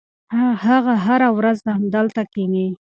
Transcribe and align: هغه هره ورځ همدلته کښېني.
هغه 0.65 0.93
هره 1.05 1.29
ورځ 1.37 1.59
همدلته 1.75 2.21
کښېني. 2.31 2.67